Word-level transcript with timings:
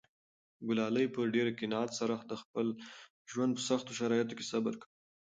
ګلالۍ 0.67 1.07
په 1.15 1.21
ډېر 1.35 1.47
قناعت 1.59 1.91
سره 1.99 2.15
د 2.29 2.31
خپل 2.41 2.67
ژوند 3.31 3.51
په 3.55 3.61
سختو 3.69 3.91
شرایطو 3.99 4.37
کې 4.37 4.45
صبر 4.51 4.73
کاوه. 4.81 4.91